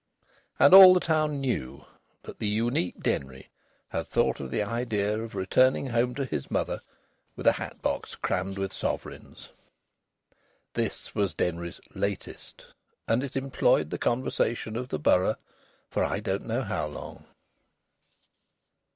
[0.57, 1.85] And all the town knew
[2.23, 3.49] that the unique Denry
[3.89, 6.81] had thought of the idea of returning home to his mother
[7.35, 9.49] with a hat box crammed with sovereigns.
[10.73, 12.65] This was Denry's "latest,"
[13.07, 15.35] and it employed the conversation of the borough
[15.91, 17.27] for I don't know how long.